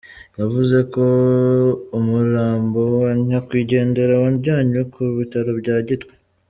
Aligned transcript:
Yavuze 0.39 0.77
ko 0.93 1.03
umurambo 1.99 2.79
wa 3.01 3.11
nyakwigendera 3.27 4.13
wajyanywe 4.23 4.79
ku 4.93 5.01
bitaro 5.19 5.51
bya 5.61 5.77
Gitwe. 5.89 6.13